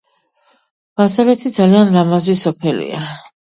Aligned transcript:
ბაზალეთი 1.01 1.53
ძალიან 1.59 1.93
ლამაზი 1.99 2.37
სოფელია 2.43 3.07